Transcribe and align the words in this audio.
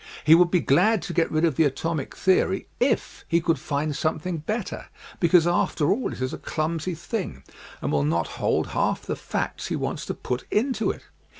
He' 0.25 0.33
would 0.33 0.49
be 0.49 0.61
glad 0.61 1.03
to 1.03 1.13
get 1.13 1.29
rid 1.31 1.45
of 1.45 1.57
the 1.57 1.63
atomic 1.63 2.15
theory 2.15 2.65
if 2.79 3.23
he 3.27 3.39
could 3.39 3.59
find 3.59 3.95
something 3.95 4.39
better 4.39 4.87
because 5.19 5.45
after 5.45 5.91
all 5.91 6.11
it 6.11 6.21
is 6.23 6.33
a 6.33 6.39
clumsy 6.39 6.95
thing 6.95 7.43
and 7.83 7.91
will 7.91 8.01
not 8.01 8.25
hold 8.41 8.69
half 8.69 9.03
the 9.03 9.15
facts 9.15 9.67
he 9.67 9.75
wants 9.75 10.07
to 10.07 10.15
put 10.15 10.43
into 10.49 10.89
it. 10.89 11.03